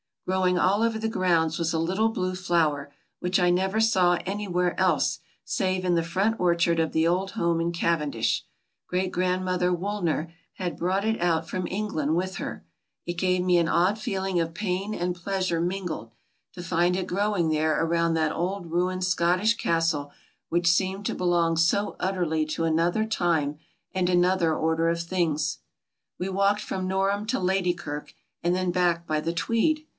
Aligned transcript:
Growing 0.25 0.57
all 0.57 0.81
over 0.81 0.97
the 0.97 1.09
grounds 1.09 1.59
was 1.59 1.73
a 1.73 1.77
litde 1.77 2.13
blue 2.13 2.33
flower 2.35 2.91
which 3.19 3.39
I 3.39 3.49
never 3.49 3.79
saw 3.81 4.17
anywhere 4.25 4.79
else 4.79 5.19
save 5.43 5.83
in 5.83 5.95
the 5.95 6.03
front 6.03 6.39
orchard 6.39 6.79
of 6.79 6.93
the 6.93 7.05
old 7.05 7.31
home 7.31 7.59
in 7.59 7.71
Cavendish. 7.71 8.45
Great 8.87 9.11
grandmother 9.11 9.73
Wool 9.73 10.01
ner 10.01 10.33
had 10.53 10.77
brought 10.77 11.03
it 11.05 11.21
out 11.21 11.47
from 11.49 11.67
England 11.67 12.15
with 12.15 12.37
her. 12.37 12.65
It 13.05 13.13
gave 13.17 13.43
me 13.43 13.57
an 13.57 13.67
odd 13.67 13.99
feeling 13.99 14.39
of 14.39 14.53
pain 14.53 14.95
and 14.95 15.13
pleasure 15.13 15.59
mingled, 15.59 16.11
to 16.53 16.63
find 16.63 16.95
it 16.95 17.07
growing 17.07 17.49
there 17.49 17.83
around 17.83 18.13
that 18.13 18.31
old 18.33 18.71
ruined 18.71 19.03
Scotdsh 19.03 19.57
castle 19.57 20.11
which 20.49 20.67
seemed 20.67 21.05
to 21.07 21.15
belong 21.15 21.57
so 21.57 21.95
utterly 21.99 22.45
to 22.47 22.63
another 22.63 23.05
time 23.05 23.59
and 23.93 24.09
another 24.09 24.55
order 24.55 24.87
of 24.87 25.01
things. 25.01 25.59
We 26.17 26.29
walked 26.29 26.61
from 26.61 26.87
Norham 26.87 27.25
to 27.27 27.39
Ladykirk 27.39 28.13
and 28.41 28.55
then 28.55 28.71
back 28.71 29.05
by 29.05 29.19
the 29.19 29.33
Tweed. 29.33 29.85